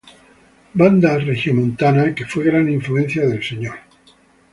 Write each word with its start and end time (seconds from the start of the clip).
Banda 0.73 1.19
regiomontana 1.19 2.15
que 2.15 2.25
fue 2.25 2.45
gran 2.45 2.67
influencia 2.67 3.23
de 3.27 3.35
Mr. 3.35 3.77